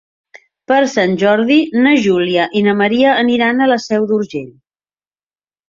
Per 0.71 0.77
Sant 0.93 1.13
Jordi 1.23 1.57
na 1.83 1.91
Júlia 2.07 2.47
i 2.61 2.65
na 2.69 2.75
Maria 2.81 3.13
aniran 3.27 3.61
a 3.61 3.71
la 3.75 3.81
Seu 3.87 4.11
d'Urgell. 4.15 4.51